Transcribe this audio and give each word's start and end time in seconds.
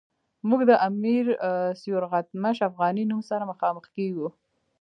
موږ 0.49 0.61
د 0.69 0.71
امیر 0.87 1.25
سیورغتمش 1.81 2.57
افغانی 2.69 3.03
نوم 3.11 3.21
سره 3.29 3.43
مخامخ 3.51 3.85
کیږو. 3.95 4.27